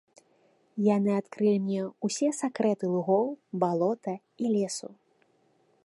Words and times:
Яны 0.95 1.11
адкрылі 1.21 1.59
мне 1.65 1.81
ўсе 2.09 2.27
сакрэты 2.41 2.85
лугоў, 2.95 3.25
балота 3.65 4.13
і 4.43 4.57
лесу. 4.57 4.89